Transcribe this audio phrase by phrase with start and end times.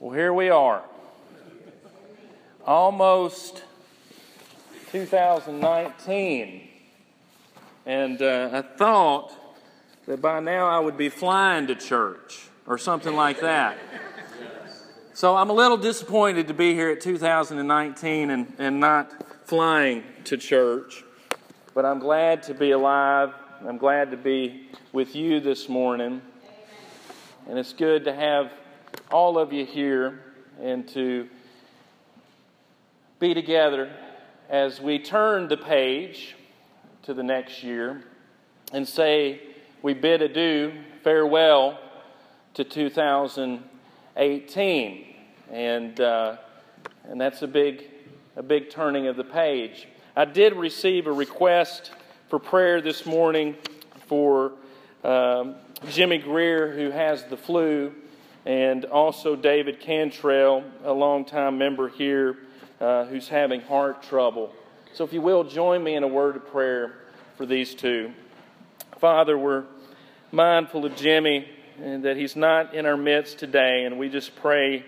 [0.00, 0.82] Well, here we are.
[2.66, 3.62] Almost
[4.92, 6.68] 2019.
[7.84, 9.34] And uh, I thought
[10.06, 13.76] that by now I would be flying to church or something like that.
[15.12, 19.12] So I'm a little disappointed to be here at 2019 and, and not
[19.46, 21.04] flying to church.
[21.74, 23.34] But I'm glad to be alive.
[23.68, 26.22] I'm glad to be with you this morning.
[27.46, 28.50] And it's good to have
[29.10, 30.20] all of you here
[30.60, 31.28] and to
[33.18, 33.90] be together
[34.48, 36.36] as we turn the page
[37.02, 38.04] to the next year
[38.72, 39.40] and say
[39.82, 41.80] we bid adieu, farewell
[42.54, 45.06] to 2018.
[45.50, 46.36] And, uh,
[47.04, 47.90] and that's a big,
[48.36, 49.88] a big turning of the page.
[50.14, 51.90] I did receive a request
[52.28, 53.56] for prayer this morning
[54.06, 54.52] for
[55.02, 55.56] um,
[55.88, 57.92] Jimmy Greer, who has the flu,
[58.46, 62.36] and also David Cantrell, a longtime member here,
[62.80, 64.52] uh, who's having heart trouble.
[64.92, 66.94] So, if you will, join me in a word of prayer
[67.36, 68.12] for these two.
[68.98, 69.64] Father, we're
[70.32, 71.48] mindful of Jimmy
[71.82, 74.84] and that he's not in our midst today, and we just pray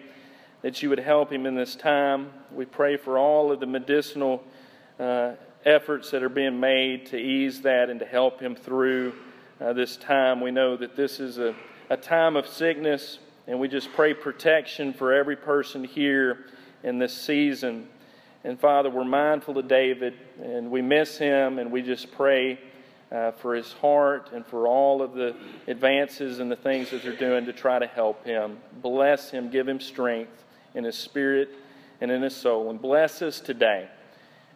[0.62, 2.30] that you would help him in this time.
[2.52, 4.44] We pray for all of the medicinal
[5.00, 5.32] uh,
[5.64, 9.14] efforts that are being made to ease that and to help him through
[9.60, 10.40] uh, this time.
[10.40, 11.54] We know that this is a,
[11.90, 16.46] a time of sickness, and we just pray protection for every person here
[16.82, 17.88] in this season.
[18.44, 22.58] And Father, we're mindful of David, and we miss him, and we just pray
[23.12, 25.36] uh, for his heart and for all of the
[25.68, 28.58] advances and the things that they're doing to try to help him.
[28.80, 31.50] Bless him, give him strength in his spirit
[32.00, 32.70] and in his soul.
[32.70, 33.88] And bless us today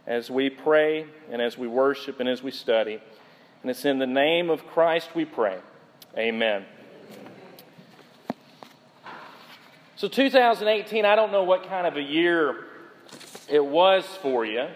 [0.07, 3.01] as we pray and as we worship and as we study.
[3.63, 5.59] And it's in the name of Christ we pray.
[6.17, 6.65] Amen.
[9.99, 12.65] So, 2018, I don't know what kind of a year
[13.49, 14.67] it was for you.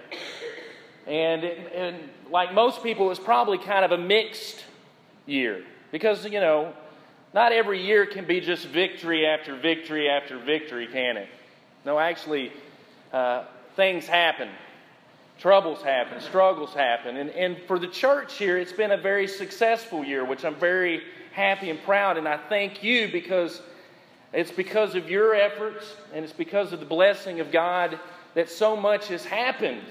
[1.06, 1.97] And, it, and
[2.31, 4.65] like most people, it was probably kind of a mixed
[5.27, 5.62] year.
[5.93, 6.72] Because, you know,
[7.34, 11.28] not every year can be just victory after victory after victory, can it?
[11.84, 12.50] No, actually,
[13.12, 13.45] uh,
[13.77, 14.49] things happen
[15.41, 17.16] troubles happen, struggles happen.
[17.16, 21.03] And, and for the church here, it's been a very successful year, which I'm very
[21.33, 22.19] happy and proud.
[22.19, 23.62] And I thank you because
[24.33, 27.99] it's because of your efforts and it's because of the blessing of God
[28.35, 29.83] that so much has happened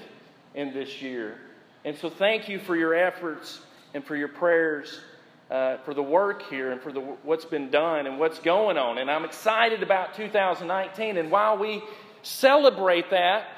[0.54, 1.38] in this year.
[1.84, 3.60] And so thank you for your efforts
[3.94, 5.00] and for your prayers.
[5.50, 8.98] Uh, for the work here and for the, what's been done and what's going on.
[8.98, 11.16] And I'm excited about 2019.
[11.16, 11.82] And while we
[12.22, 13.48] celebrate that,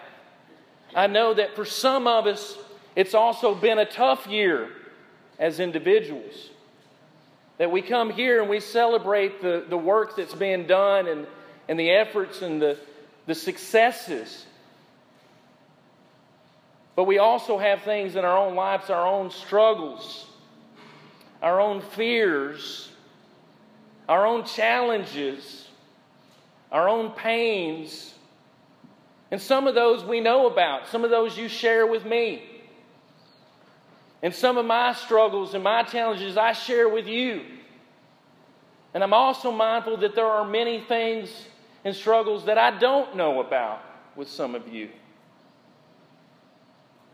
[0.95, 2.57] I know that for some of us,
[2.97, 4.71] it's also been a tough year
[5.39, 6.49] as individuals.
[7.63, 11.29] That we come here and we celebrate the, the work that's being done and,
[11.69, 12.77] and the efforts and the,
[13.27, 14.45] the successes.
[16.97, 20.27] But we also have things in our own lives, our own struggles,
[21.41, 22.91] our own fears,
[24.09, 25.69] our own challenges,
[26.73, 28.13] our own pains
[29.31, 32.43] and some of those we know about, some of those you share with me.
[34.23, 37.43] And some of my struggles and my challenges I share with you.
[38.95, 41.31] And I'm also mindful that there are many things
[41.85, 43.83] and struggles that I don't know about
[44.15, 44.91] with some of you.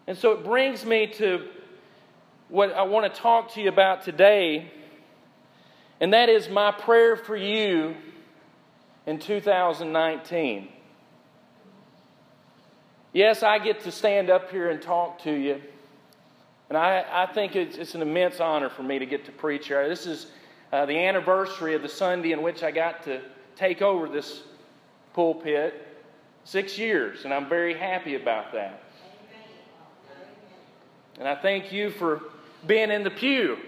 [0.07, 1.49] And so it brings me to
[2.49, 4.73] what I want to talk to you about today,
[6.01, 7.95] and that is my prayer for you
[9.07, 10.69] in 2019.
[13.13, 15.61] Yes, I get to stand up here and talk to you.
[16.69, 19.69] And I, I think it's, it's an immense honor for me to get to preach
[19.69, 19.89] here.
[19.89, 20.27] This is
[20.73, 23.21] uh, the anniversary of the Sunday in which I got to
[23.56, 24.43] take over this
[25.15, 25.84] pulpit.
[26.45, 28.83] Six years, and I'm very happy about that.
[31.19, 32.23] And I thank you for
[32.67, 33.59] being in the pew.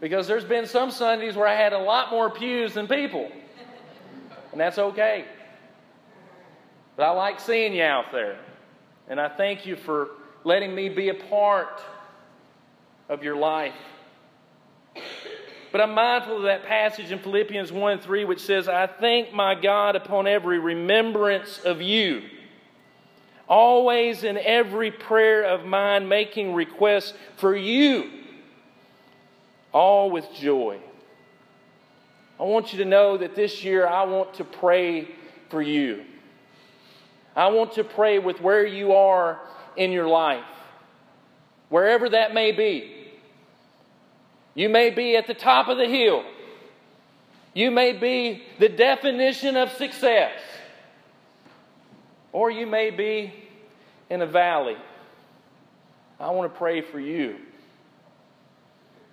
[0.00, 3.30] Because there's been some Sundays where I had a lot more pews than people.
[4.52, 5.24] And that's okay.
[6.96, 8.38] But I like seeing you out there.
[9.08, 10.08] And I thank you for
[10.44, 11.82] letting me be a part
[13.08, 13.74] of your life.
[15.72, 19.54] But I'm mindful of that passage in Philippians 1 3, which says, I thank my
[19.54, 22.22] God upon every remembrance of you,
[23.48, 28.10] always in every prayer of mine, making requests for you,
[29.72, 30.80] all with joy.
[32.38, 35.08] I want you to know that this year I want to pray
[35.50, 36.04] for you.
[37.36, 39.40] I want to pray with where you are
[39.76, 40.44] in your life,
[41.68, 42.96] wherever that may be.
[44.54, 46.24] You may be at the top of the hill.
[47.54, 50.38] You may be the definition of success.
[52.32, 53.32] Or you may be
[54.08, 54.76] in a valley.
[56.18, 57.36] I want to pray for you.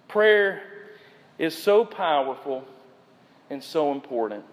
[0.08, 0.62] Prayer
[1.38, 2.66] is so powerful
[3.50, 4.44] and so important.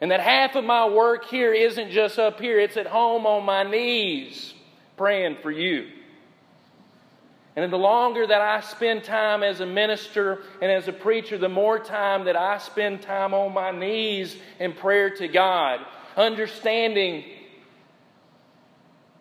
[0.00, 3.44] And that half of my work here isn't just up here, it's at home on
[3.44, 4.52] my knees
[4.96, 5.88] praying for you.
[7.54, 11.48] And the longer that I spend time as a minister and as a preacher, the
[11.48, 15.80] more time that I spend time on my knees in prayer to God,
[16.18, 17.24] understanding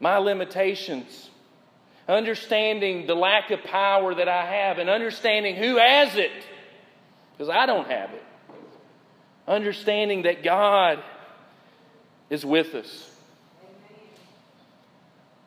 [0.02, 1.30] my limitations,
[2.10, 6.32] understanding the lack of power that I have, and understanding who has it,
[7.32, 8.24] because I don't have it.
[9.48, 11.04] Understanding that God
[12.30, 13.12] is with us.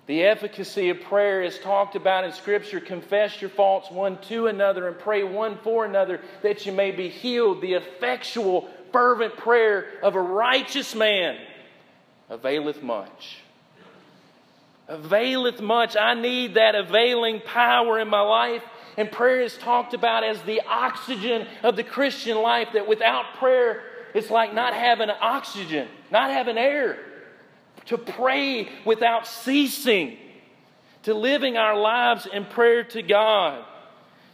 [0.07, 2.81] The efficacy of prayer is talked about in Scripture.
[2.81, 7.11] Confess your faults one to another and pray one for another that you may be
[7.11, 7.61] healed.
[7.61, 11.37] The effectual, fervent prayer of a righteous man
[12.31, 13.39] availeth much.
[14.89, 15.95] Availeth much.
[15.95, 18.63] I need that availing power in my life.
[18.97, 23.83] And prayer is talked about as the oxygen of the Christian life, that without prayer,
[24.19, 26.99] it's like not having oxygen, not having air
[27.87, 30.19] to pray without ceasing,
[31.05, 33.65] to living our lives in prayer to God,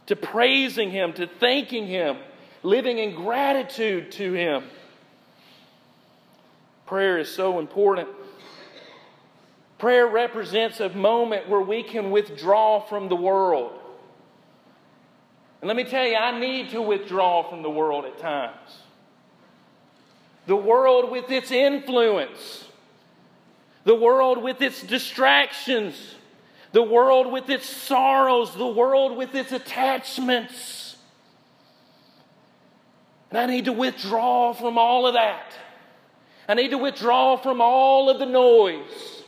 [0.07, 2.17] to praising Him, to thanking Him,
[2.63, 4.63] living in gratitude to Him.
[6.85, 8.09] Prayer is so important.
[9.77, 13.79] Prayer represents a moment where we can withdraw from the world.
[15.61, 18.84] And let me tell you, I need to withdraw from the world at times.
[20.47, 22.65] The world with its influence,
[23.83, 26.15] the world with its distractions,
[26.71, 30.97] the world with its sorrows, the world with its attachments.
[33.31, 35.53] And I need to withdraw from all of that.
[36.47, 39.23] I need to withdraw from all of the noise.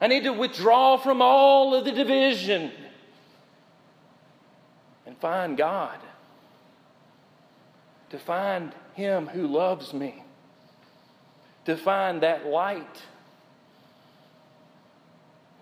[0.00, 2.70] I need to withdraw from all of the division
[5.06, 5.98] and find God.
[8.10, 10.24] To find Him who loves me
[11.66, 13.02] to find that light.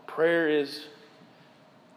[0.07, 0.85] Prayer is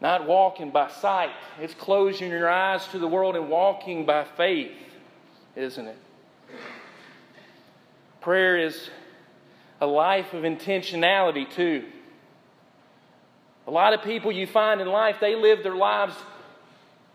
[0.02, 1.30] not walking by sight,
[1.62, 4.72] it's closing your eyes to the world and walking by faith,
[5.56, 5.98] isn't it?
[8.22, 8.90] Prayer is
[9.80, 11.86] a life of intentionality, too.
[13.68, 16.16] A lot of people you find in life, they live their lives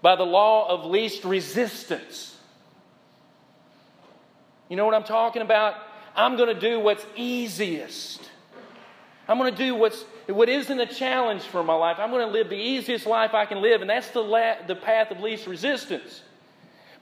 [0.01, 2.37] by the law of least resistance.
[4.73, 5.75] You know what I'm talking about?
[6.17, 8.31] I'm going to do what's easiest.
[9.29, 11.99] I'm going to do what's what isn't a challenge for my life.
[12.01, 14.75] I'm going to live the easiest life I can live, and that's the, la- the
[14.75, 16.23] path of least resistance.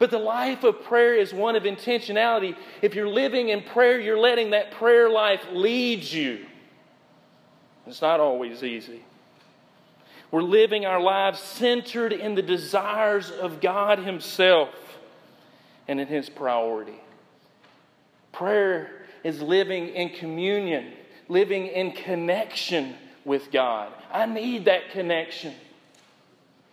[0.01, 2.57] But the life of prayer is one of intentionality.
[2.83, 6.47] If you're living in prayer, you're letting that prayer life lead you.
[7.87, 9.05] It's not always easy.
[10.33, 14.71] We're living our lives centered in the desires of God Himself
[15.87, 17.01] and in His priority.
[18.33, 18.91] Prayer
[19.25, 20.93] is living in communion,
[21.29, 22.95] living in connection
[23.25, 23.93] with God.
[24.13, 25.55] I need that connection.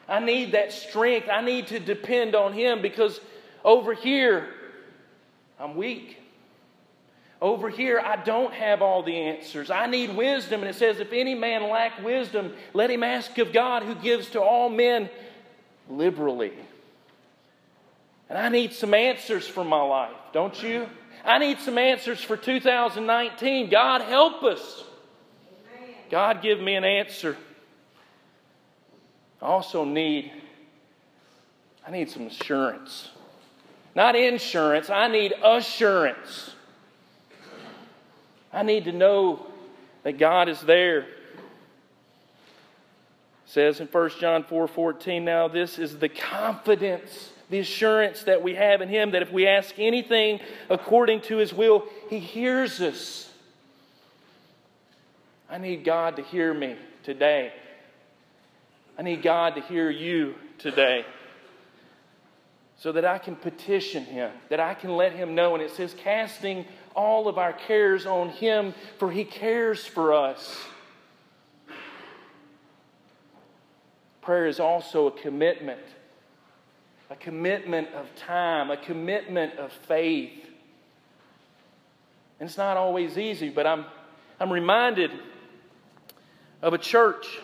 [0.08, 1.28] I need that strength.
[1.30, 3.20] I need to depend on Him because
[3.64, 4.48] over here,
[5.60, 6.18] I'm weak.
[7.42, 9.70] Over here, I don't have all the answers.
[9.70, 10.62] I need wisdom.
[10.62, 14.32] And it says, if any man lack wisdom, let him ask of God who gives
[14.32, 15.10] to all men
[15.90, 16.54] liberally.
[18.30, 20.88] And I need some answers for my life, don't you?
[21.26, 23.70] I need some answers for 2019.
[23.70, 24.84] God, help us.
[26.10, 27.38] God, give me an answer.
[29.42, 30.32] I also need,
[31.86, 33.10] I need some assurance.
[33.96, 36.54] Not insurance, I need assurance.
[38.54, 39.46] I need to know
[40.04, 41.00] that God is there.
[41.00, 41.08] It
[43.46, 48.56] says in 1 John 4 14, now this is the confidence the assurance that we
[48.56, 50.40] have in Him that if we ask anything
[50.70, 53.32] according to His will, He hears us.
[55.50, 57.54] I need God to hear me today.
[58.98, 61.06] I need God to hear you today
[62.78, 65.56] so that I can petition Him, that I can let Him know.
[65.56, 70.58] And it says, casting all of our cares on Him, for He cares for us.
[74.22, 75.80] Prayer is also a commitment
[77.10, 80.46] a commitment of time, a commitment of faith.
[82.40, 83.86] And it's not always easy, but I'm,
[84.40, 85.12] I'm reminded
[86.62, 87.40] of a church,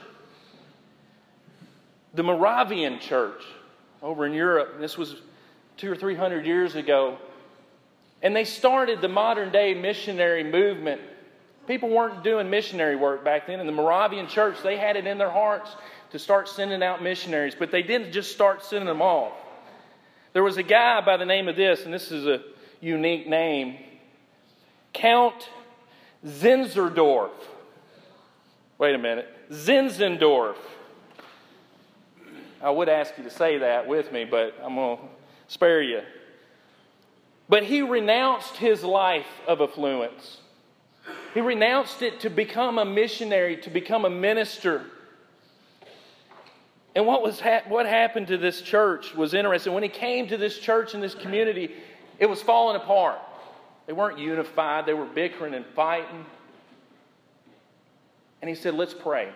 [2.13, 3.41] the Moravian church
[4.01, 4.79] over in Europe.
[4.79, 5.15] This was
[5.77, 7.17] two or three hundred years ago,
[8.21, 11.01] and they started the modern day missionary movement.
[11.65, 13.59] People weren't doing missionary work back then.
[13.59, 15.71] In the Moravian church, they had it in their hearts
[16.11, 19.33] to start sending out missionaries, but they didn't just start sending them off.
[20.33, 22.41] There was a guy by the name of this, and this is a
[22.81, 23.77] unique name
[24.91, 25.49] Count
[26.25, 27.31] Zinzendorf.
[28.77, 29.27] Wait a minute.
[29.51, 30.55] Zinzendorf.
[32.61, 35.03] I would ask you to say that with me, but I'm going to
[35.47, 36.01] spare you.
[37.49, 40.39] But he renounced his life of affluence.
[41.33, 44.85] He renounced it to become a missionary, to become a minister.
[46.95, 49.73] And what, was ha- what happened to this church was interesting.
[49.73, 51.71] When he came to this church and this community,
[52.19, 53.19] it was falling apart.
[53.87, 56.25] They weren't unified, they were bickering and fighting.
[58.41, 59.31] And he said, Let's pray.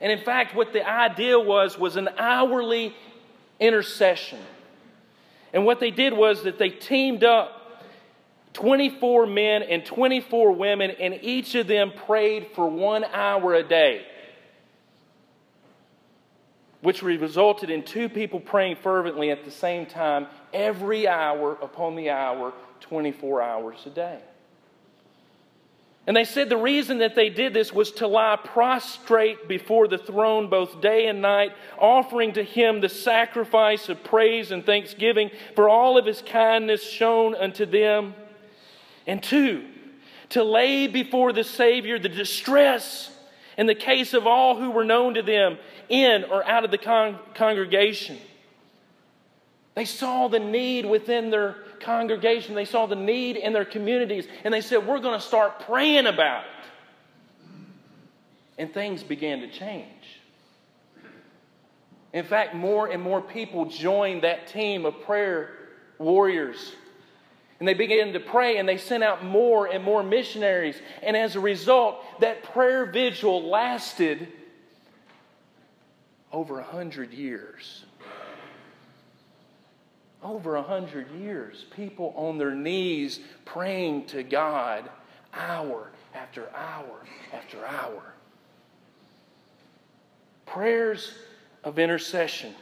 [0.00, 2.94] And in fact, what the idea was was an hourly
[3.58, 4.38] intercession.
[5.52, 7.82] And what they did was that they teamed up
[8.52, 14.04] 24 men and 24 women, and each of them prayed for one hour a day
[16.80, 22.10] which resulted in two people praying fervently at the same time every hour upon the
[22.10, 24.18] hour, 24 hours a day.
[26.06, 29.98] And they said the reason that they did this was to lie prostrate before the
[29.98, 35.68] throne both day and night, offering to him the sacrifice of praise and thanksgiving for
[35.68, 38.14] all of his kindness shown unto them.
[39.06, 39.66] And two,
[40.30, 43.14] to lay before the Savior the distress
[43.58, 46.78] in the case of all who were known to them in or out of the
[46.78, 48.16] con- congregation.
[49.74, 54.54] They saw the need within their congregation, they saw the need in their communities, and
[54.54, 56.50] they said, We're going to start praying about it.
[58.58, 59.86] And things began to change.
[62.12, 65.50] In fact, more and more people joined that team of prayer
[65.98, 66.72] warriors
[67.58, 70.76] and they began to pray and they sent out more and more missionaries.
[71.02, 74.28] And as a result, that prayer vigil lasted
[76.32, 77.84] over a hundred years.
[80.22, 81.64] Over a hundred years.
[81.74, 84.88] People on their knees praying to God
[85.34, 88.14] hour after hour after hour.
[90.46, 91.12] Prayers
[91.64, 92.54] of intercession.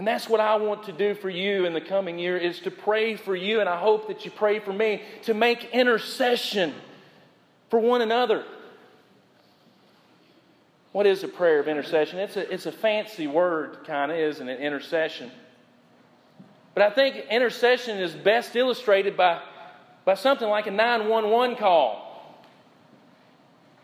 [0.00, 2.70] And that's what I want to do for you in the coming year is to
[2.70, 6.72] pray for you and I hope that you pray for me to make intercession
[7.68, 8.46] for one another.
[10.92, 12.18] What is a prayer of intercession?
[12.18, 14.60] It's a, it's a fancy word, kind of, isn't it?
[14.60, 15.30] Intercession.
[16.72, 19.42] But I think intercession is best illustrated by,
[20.06, 22.09] by something like a 911 call.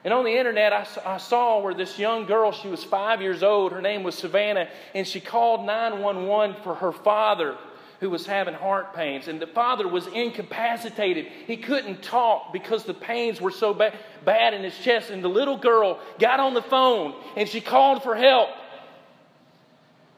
[0.07, 3.43] And on the internet, I, I saw where this young girl, she was five years
[3.43, 7.59] old, her name was Savannah, and she called 911 for her father
[7.99, 9.27] who was having heart pains.
[9.27, 11.27] And the father was incapacitated.
[11.49, 13.95] He couldn't talk because the pains were so ba-
[14.25, 15.11] bad in his chest.
[15.11, 18.51] And the little girl got on the phone and she called for help.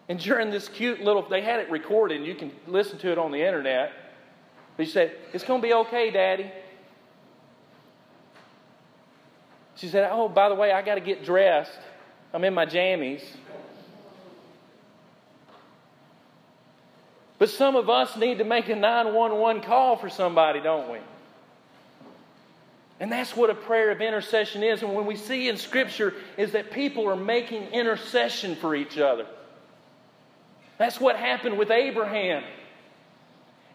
[0.07, 3.33] And during this cute little, they had it recorded, you can listen to it on
[3.33, 3.93] the internet.
[4.77, 6.53] But she said, It's going to be okay, Daddy.
[9.79, 11.79] She said, Oh, by the way, I got to get dressed.
[12.35, 13.23] I'm in my jammies.
[17.39, 20.99] But some of us need to make a 911 call for somebody, don't we?
[22.99, 24.83] And that's what a prayer of intercession is.
[24.83, 29.27] And when we see in Scripture is that people are making intercession for each other.
[30.79, 32.43] That's what happened with Abraham.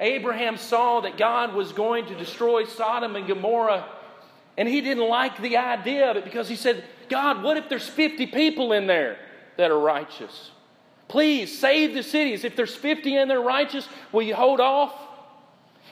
[0.01, 3.86] Abraham saw that God was going to destroy Sodom and Gomorrah
[4.57, 7.88] and he didn't like the idea of it because he said, God, what if there's
[7.88, 9.17] 50 people in there
[9.57, 10.51] that are righteous?
[11.07, 12.43] Please save the cities.
[12.43, 14.93] If there's 50 in there righteous, will you hold off?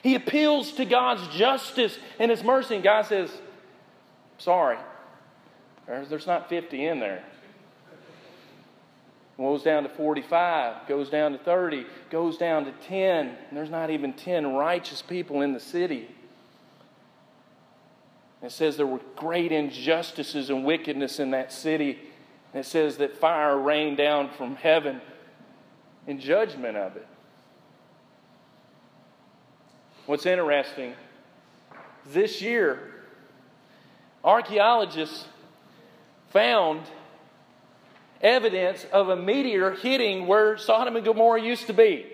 [0.03, 3.31] He appeals to God's justice and His mercy, and God says,
[4.37, 4.77] Sorry,
[5.85, 7.23] there's not 50 in there.
[9.37, 13.89] Goes down to 45, goes down to 30, goes down to 10, and there's not
[13.89, 16.09] even 10 righteous people in the city.
[18.43, 21.99] It says there were great injustices and wickedness in that city.
[22.53, 24.99] And it says that fire rained down from heaven
[26.07, 27.07] in judgment of it.
[30.07, 30.95] What's interesting,
[32.07, 32.91] this year,
[34.23, 35.25] archaeologists
[36.29, 36.81] found
[38.21, 42.05] evidence of a meteor hitting where Sodom and Gomorrah used to be.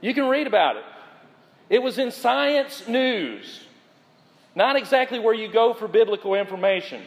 [0.00, 0.84] You can read about it.
[1.70, 3.64] It was in Science News.
[4.54, 7.02] Not exactly where you go for biblical information.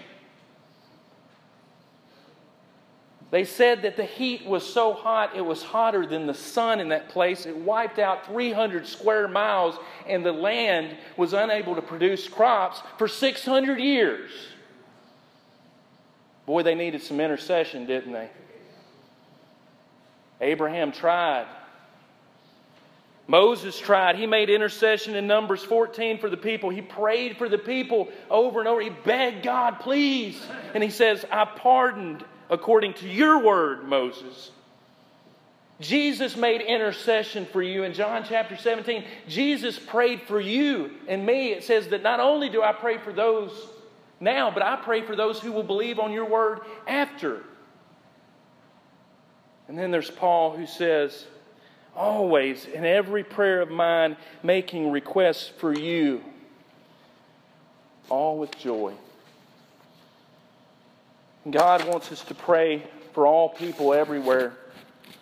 [3.30, 6.90] They said that the heat was so hot, it was hotter than the sun in
[6.90, 7.46] that place.
[7.46, 9.78] It wiped out 300 square miles,
[10.08, 14.32] and the land was unable to produce crops for 600 years.
[16.46, 18.30] Boy, they needed some intercession, didn't they?
[20.40, 21.48] Abraham tried.
[23.28, 24.16] Moses tried.
[24.16, 26.70] He made intercession in Numbers 14 for the people.
[26.70, 28.80] He prayed for the people over and over.
[28.80, 30.42] He begged God, please.
[30.74, 34.52] And he says, I pardoned according to your word, Moses.
[35.80, 39.04] Jesus made intercession for you in John chapter 17.
[39.28, 41.52] Jesus prayed for you and me.
[41.52, 43.52] It says that not only do I pray for those
[44.20, 47.44] now, but I pray for those who will believe on your word after.
[49.68, 51.28] And then there's Paul who says,
[51.98, 56.24] Always in every prayer of mine, making requests for you,
[58.08, 58.94] all with joy.
[61.50, 64.54] God wants us to pray for all people everywhere.
[65.08, 65.16] It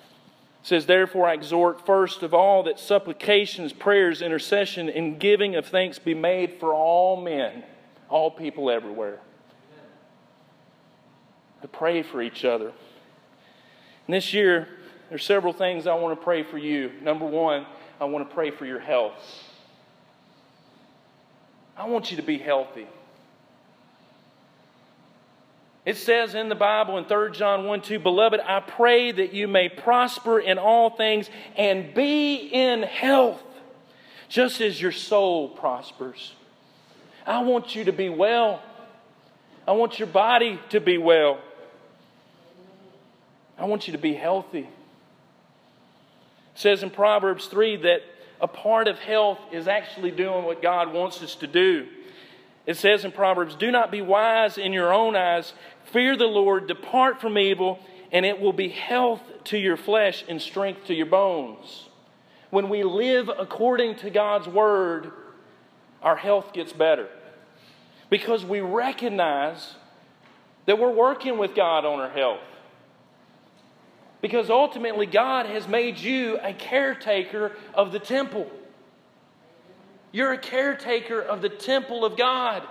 [0.63, 5.97] says, Therefore, I exhort first of all that supplications, prayers, intercession, and giving of thanks
[5.97, 7.63] be made for all men,
[8.09, 9.21] all people everywhere.
[11.61, 12.73] To pray for each other.
[14.07, 14.67] And this year,
[15.09, 16.91] there's several things I want to pray for you.
[17.01, 17.65] Number one,
[17.99, 19.13] I want to pray for your health.
[21.77, 22.87] I want you to be healthy.
[25.85, 29.47] It says in the Bible in 3 John 1 2, Beloved, I pray that you
[29.47, 33.43] may prosper in all things and be in health,
[34.27, 36.33] just as your soul prospers.
[37.27, 38.63] I want you to be well.
[39.67, 41.39] I want your body to be well.
[43.57, 44.67] I want you to be healthy.
[46.55, 48.01] It says in Proverbs 3 that
[48.39, 51.87] a part of health is actually doing what God wants us to do.
[52.65, 55.53] It says in Proverbs, Do not be wise in your own eyes.
[55.85, 57.79] Fear the Lord, depart from evil,
[58.11, 61.89] and it will be health to your flesh and strength to your bones.
[62.49, 65.11] When we live according to God's word,
[66.01, 67.09] our health gets better
[68.09, 69.75] because we recognize
[70.65, 72.39] that we're working with God on our health.
[74.25, 78.49] Because ultimately, God has made you a caretaker of the temple.
[80.11, 82.63] You're a caretaker of the temple of God.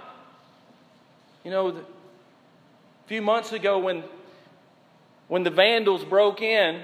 [1.45, 1.75] You know, a
[3.07, 4.03] few months ago, when,
[5.29, 6.83] when the vandals broke in,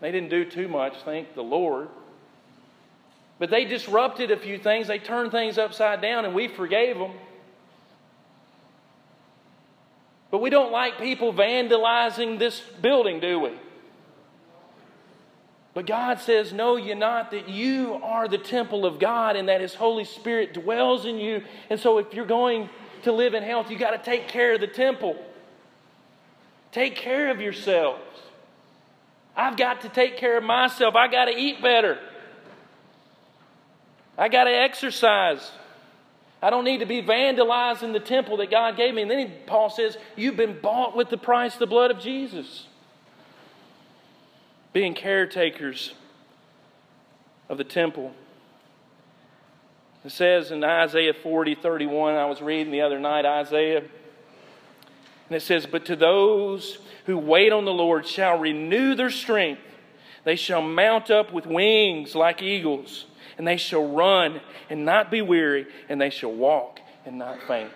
[0.00, 1.86] they didn't do too much, thank the Lord.
[3.38, 4.88] But they disrupted a few things.
[4.88, 7.12] They turned things upside down, and we forgave them.
[10.32, 13.52] But we don't like people vandalizing this building, do we?
[15.72, 19.60] But God says, Know ye not that you are the temple of God and that
[19.60, 21.42] His Holy Spirit dwells in you.
[21.68, 22.68] And so, if you're going
[23.02, 25.16] to live in health, you got to take care of the temple.
[26.72, 28.02] Take care of yourselves.
[29.36, 30.96] I've got to take care of myself.
[30.96, 31.98] I got to eat better.
[34.18, 35.50] I got to exercise.
[36.42, 39.02] I don't need to be vandalizing the temple that God gave me.
[39.02, 42.66] And then Paul says, You've been bought with the price, of the blood of Jesus.
[44.72, 45.94] Being caretakers
[47.48, 48.14] of the temple.
[50.04, 53.82] It says in Isaiah 40, 31, I was reading the other night, Isaiah
[55.30, 59.62] and it says, But to those who wait on the Lord shall renew their strength.
[60.24, 63.06] They shall mount up with wings like eagles,
[63.38, 67.70] and they shall run and not be weary, and they shall walk and not faint.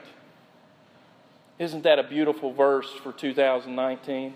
[1.60, 4.34] Isn't that a beautiful verse for 2019?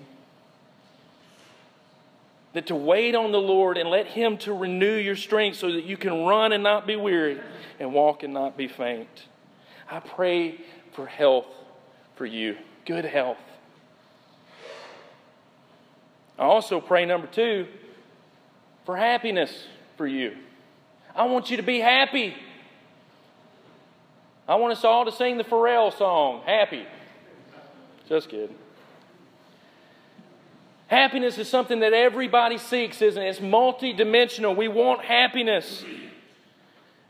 [2.54, 5.84] That to wait on the Lord and let Him to renew your strength so that
[5.84, 7.38] you can run and not be weary
[7.78, 9.26] and walk and not be faint.
[9.90, 10.60] I pray
[10.92, 11.46] for health
[12.16, 12.56] for you
[12.88, 13.36] good health.
[16.38, 17.66] I also pray, number two,
[18.86, 19.66] for happiness
[19.98, 20.34] for you.
[21.14, 22.34] I want you to be happy.
[24.48, 26.86] I want us all to sing the Pharrell song, Happy.
[28.08, 28.56] Just kidding.
[30.88, 33.28] Happiness is something that everybody seeks, isn't it?
[33.28, 34.56] It's multidimensional.
[34.56, 35.84] We want happiness.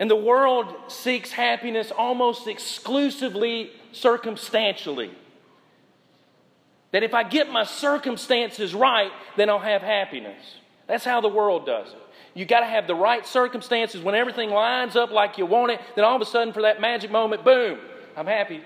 [0.01, 5.13] And the world seeks happiness almost exclusively circumstantially.
[6.91, 10.57] That if I get my circumstances right, then I'll have happiness.
[10.89, 11.99] That's how the world does it.
[12.35, 15.81] You got to have the right circumstances when everything lines up like you want it,
[15.95, 17.79] then all of a sudden, for that magic moment, boom,
[18.17, 18.63] I'm happy.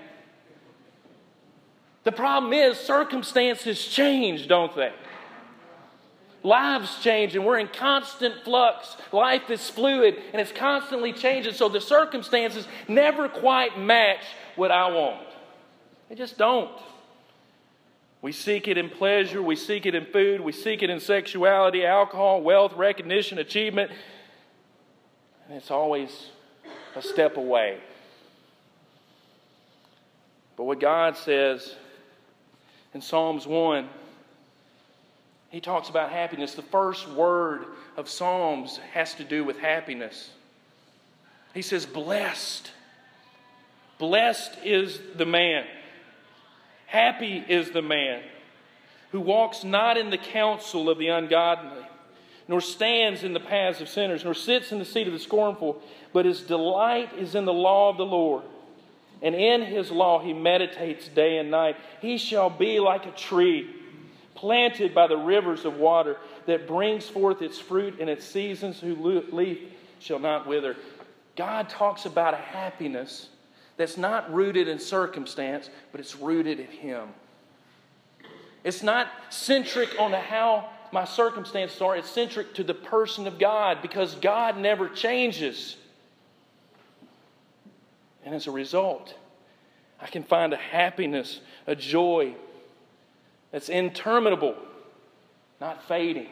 [2.05, 4.93] The problem is, circumstances change, don't they?
[6.43, 8.97] Lives change, and we're in constant flux.
[9.13, 14.25] Life is fluid, and it's constantly changing, so the circumstances never quite match
[14.57, 15.27] what I want.
[16.09, 16.77] They just don't.
[18.21, 21.85] We seek it in pleasure, we seek it in food, we seek it in sexuality,
[21.85, 23.93] alcohol, wealth, recognition, achievement.
[25.47, 26.31] And it's always
[26.97, 27.79] a step away.
[30.57, 31.77] But what God says
[32.95, 33.89] in Psalms 1,
[35.51, 36.55] he talks about happiness.
[36.55, 40.31] The first word of Psalms has to do with happiness.
[41.55, 42.71] He says, Blessed.
[43.99, 45.65] Blessed is the man.
[46.87, 48.23] Happy is the man
[49.13, 51.87] who walks not in the counsel of the ungodly,
[52.49, 55.81] nor stands in the paths of sinners, nor sits in the seat of the scornful,
[56.13, 58.43] but his delight is in the law of the Lord.
[59.23, 61.77] And in his law he meditates day and night.
[62.01, 63.71] He shall be like a tree
[64.35, 68.99] planted by the rivers of water that brings forth its fruit in its seasons, whose
[69.33, 69.59] leaf
[70.01, 70.77] shall not wither.
[71.37, 73.29] God talks about a happiness
[73.77, 77.09] that's not rooted in circumstance, but it's rooted in Him.
[78.65, 83.81] It's not centric on how my circumstances are, it's centric to the person of God
[83.81, 85.77] because God never changes.
[88.25, 89.15] And as a result,
[90.01, 92.35] I can find a happiness, a joy
[93.51, 94.57] that's interminable,
[95.61, 96.29] not fading.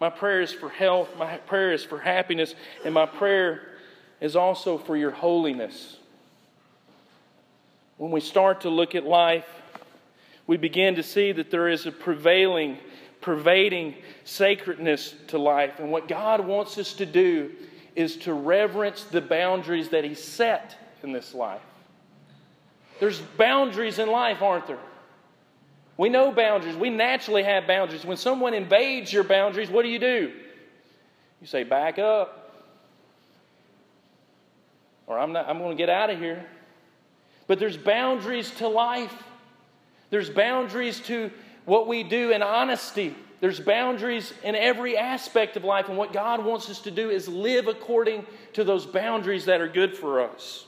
[0.00, 3.62] My prayer is for health, my prayer is for happiness, and my prayer
[4.20, 5.96] is also for your holiness.
[7.96, 9.48] When we start to look at life,
[10.46, 12.78] we begin to see that there is a prevailing,
[13.20, 13.94] pervading
[14.24, 15.80] sacredness to life.
[15.80, 17.52] And what God wants us to do
[17.96, 21.62] is to reverence the boundaries that He set in this life.
[23.00, 24.78] There's boundaries in life, aren't there?
[25.96, 26.76] We know boundaries.
[26.76, 28.04] We naturally have boundaries.
[28.04, 30.32] When someone invades your boundaries, what do you do?
[31.40, 32.52] You say, back up.
[35.06, 36.44] Or I'm, not, I'm going to get out of here.
[37.46, 39.14] But there's boundaries to life.
[40.10, 41.30] There's boundaries to
[41.64, 43.14] what we do in honesty.
[43.40, 45.88] There's boundaries in every aspect of life.
[45.88, 49.68] And what God wants us to do is live according to those boundaries that are
[49.68, 50.66] good for us.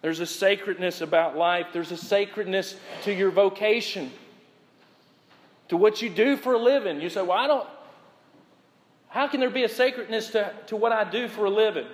[0.00, 4.12] There's a sacredness about life, there's a sacredness to your vocation,
[5.68, 7.00] to what you do for a living.
[7.00, 7.68] You say, Well, I don't.
[9.08, 11.86] How can there be a sacredness to, to what I do for a living?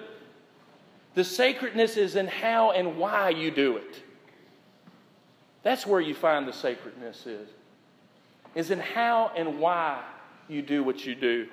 [1.15, 4.03] The sacredness is in how and why you do it.
[5.63, 7.49] That's where you find the sacredness is.
[8.55, 10.03] Is in how and why
[10.49, 11.49] you do what you do.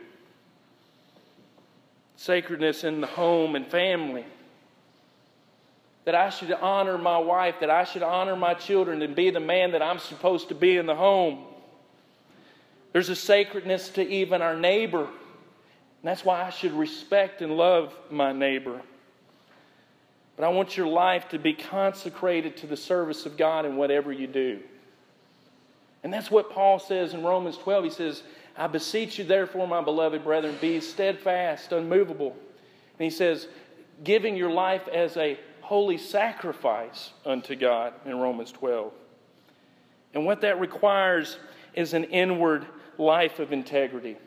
[2.16, 4.26] Sacredness in the home and family
[6.06, 9.40] that I should honor my wife, that I should honor my children and be the
[9.40, 11.46] man that I'm supposed to be in the home.
[12.92, 15.04] There's a sacredness to even our neighbor.
[15.04, 18.82] And that's why I should respect and love my neighbor.
[20.36, 24.12] But I want your life to be consecrated to the service of God in whatever
[24.12, 24.60] you do.
[26.04, 27.84] And that's what Paul says in Romans 12.
[27.84, 28.24] He says,
[28.58, 32.32] I beseech you, therefore, my beloved brethren, be steadfast, unmovable.
[32.32, 33.48] And he says,
[34.04, 38.92] giving your life as a holy sacrifice unto God in Romans 12.
[40.14, 41.38] And what that requires
[41.74, 42.66] is an inward
[42.98, 44.18] life of integrity.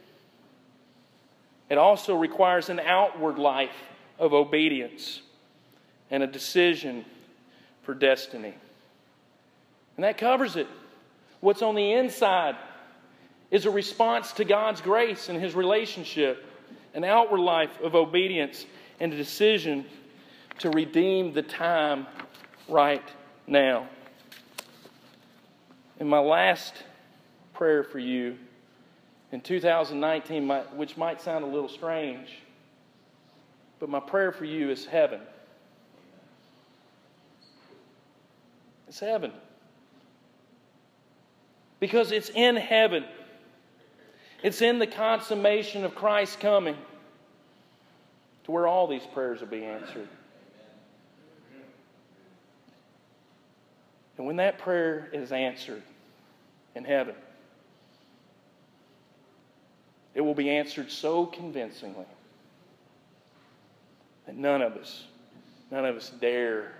[1.69, 3.77] It also requires an outward life
[4.19, 5.23] of obedience
[6.11, 7.05] and a decision
[7.83, 8.55] for destiny.
[9.97, 10.67] And that covers it.
[11.45, 12.57] What's on the inside
[13.51, 16.43] is a response to God's grace and His relationship,
[16.95, 18.65] an outward life of obedience
[18.99, 19.85] and a decision
[20.61, 22.07] to redeem the time
[22.67, 23.07] right
[23.47, 23.87] now.
[26.01, 26.83] And my last
[27.53, 28.39] prayer for you
[29.31, 32.39] in 2019, which might sound a little strange,
[33.81, 35.21] but my prayer for you is heaven.
[38.89, 39.31] It's heaven.
[41.81, 43.05] Because it's in heaven.
[44.43, 46.77] It's in the consummation of Christ's coming
[48.45, 50.09] to where all these prayers will be answered.
[54.17, 55.83] And when that prayer is answered
[56.75, 57.15] in heaven,
[60.15, 62.07] it will be answered so convincingly
[64.27, 65.05] that none of us,
[65.71, 66.73] none of us dare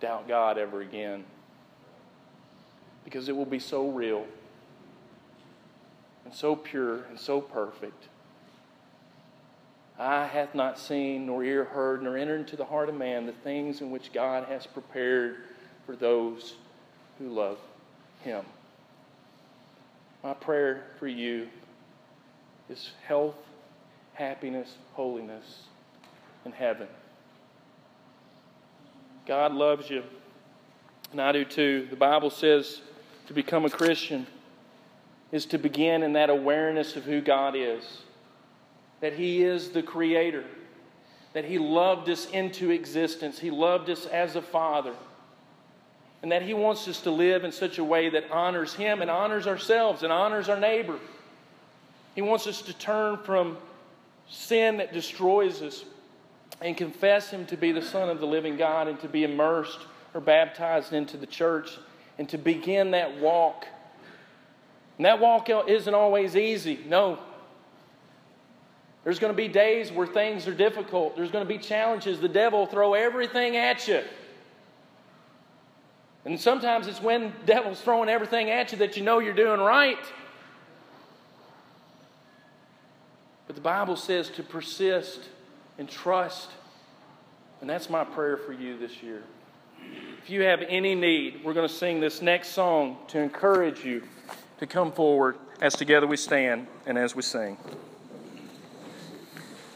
[0.00, 1.24] doubt God ever again.
[3.12, 4.24] Because it will be so real
[6.24, 8.08] and so pure and so perfect.
[9.98, 13.32] Eye hath not seen, nor ear heard, nor entered into the heart of man the
[13.32, 15.42] things in which God has prepared
[15.84, 16.54] for those
[17.18, 17.58] who love
[18.22, 18.46] Him.
[20.24, 21.48] My prayer for you
[22.70, 23.36] is health,
[24.14, 25.64] happiness, holiness
[26.46, 26.88] and heaven.
[29.26, 30.02] God loves you,
[31.10, 31.88] and I do too.
[31.90, 32.80] The Bible says
[33.26, 34.26] to become a Christian
[35.30, 38.02] is to begin in that awareness of who God is,
[39.00, 40.44] that He is the Creator,
[41.32, 44.94] that He loved us into existence, He loved us as a Father,
[46.22, 49.10] and that He wants us to live in such a way that honors Him and
[49.10, 50.98] honors ourselves and honors our neighbor.
[52.14, 53.56] He wants us to turn from
[54.28, 55.84] sin that destroys us
[56.60, 59.80] and confess Him to be the Son of the living God and to be immersed
[60.12, 61.78] or baptized into the church
[62.22, 63.66] and to begin that walk
[64.96, 66.78] and that walk isn't always easy.
[66.86, 67.18] No.
[69.02, 71.16] There's going to be days where things are difficult.
[71.16, 72.20] There's going to be challenges.
[72.20, 74.02] The devil will throw everything at you.
[76.24, 79.58] And sometimes it's when the devil's throwing everything at you that you know you're doing
[79.58, 79.98] right.
[83.48, 85.28] But the Bible says to persist
[85.76, 86.50] and trust.
[87.60, 89.24] And that's my prayer for you this year.
[90.22, 94.02] If you have any need, we're going to sing this next song to encourage you
[94.58, 97.56] to come forward as together we stand and as we sing.